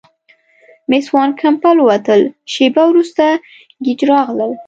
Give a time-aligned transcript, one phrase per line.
[0.89, 2.21] مېس وان کمپن ووتل،
[2.53, 3.25] شیبه وروسته
[3.85, 4.51] ګېج راغلل.